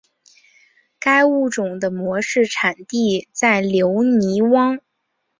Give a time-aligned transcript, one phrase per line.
[0.99, 4.79] 该物种的模式产地在留尼汪。